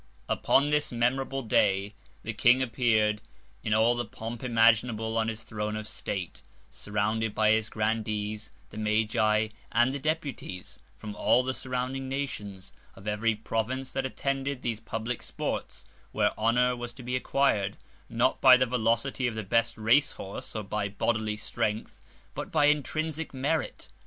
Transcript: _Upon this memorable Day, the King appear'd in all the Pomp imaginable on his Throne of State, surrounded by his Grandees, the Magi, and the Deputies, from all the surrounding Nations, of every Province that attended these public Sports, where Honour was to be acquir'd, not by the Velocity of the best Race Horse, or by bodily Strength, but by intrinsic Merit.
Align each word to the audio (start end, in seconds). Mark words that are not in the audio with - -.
_Upon 0.27 0.71
this 0.71 0.91
memorable 0.91 1.43
Day, 1.43 1.93
the 2.23 2.33
King 2.33 2.59
appear'd 2.63 3.21
in 3.63 3.71
all 3.71 3.95
the 3.95 4.03
Pomp 4.03 4.43
imaginable 4.43 5.15
on 5.15 5.27
his 5.27 5.43
Throne 5.43 5.75
of 5.75 5.87
State, 5.87 6.41
surrounded 6.71 7.35
by 7.35 7.51
his 7.51 7.69
Grandees, 7.69 8.49
the 8.71 8.79
Magi, 8.79 9.49
and 9.71 9.93
the 9.93 9.99
Deputies, 9.99 10.79
from 10.97 11.13
all 11.15 11.43
the 11.43 11.53
surrounding 11.53 12.09
Nations, 12.09 12.73
of 12.95 13.07
every 13.07 13.35
Province 13.35 13.91
that 13.91 14.03
attended 14.07 14.63
these 14.63 14.79
public 14.79 15.21
Sports, 15.21 15.85
where 16.13 16.33
Honour 16.35 16.75
was 16.75 16.93
to 16.93 17.03
be 17.03 17.13
acquir'd, 17.15 17.77
not 18.09 18.41
by 18.41 18.57
the 18.57 18.65
Velocity 18.65 19.27
of 19.27 19.35
the 19.35 19.43
best 19.43 19.77
Race 19.77 20.13
Horse, 20.13 20.55
or 20.55 20.63
by 20.63 20.89
bodily 20.89 21.37
Strength, 21.37 22.01
but 22.33 22.51
by 22.51 22.65
intrinsic 22.65 23.35
Merit. 23.35 23.87